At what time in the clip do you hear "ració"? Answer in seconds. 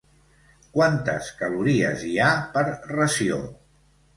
2.99-3.39